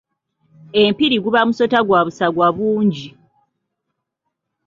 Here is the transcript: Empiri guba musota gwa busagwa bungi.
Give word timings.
Empiri 0.81 1.15
guba 1.23 1.41
musota 1.47 1.77
gwa 1.87 2.01
busagwa 2.05 2.47
bungi. 2.57 3.07